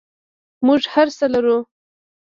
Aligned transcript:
موږ 0.65 0.81
هر 0.93 1.07
څه 1.17 1.25
لرو؟ 1.33 1.57